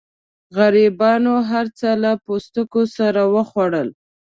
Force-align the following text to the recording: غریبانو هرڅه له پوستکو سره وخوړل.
غریبانو 0.57 1.33
هرڅه 1.51 1.89
له 2.03 2.11
پوستکو 2.25 2.81
سره 2.97 3.21
وخوړل. 3.33 3.89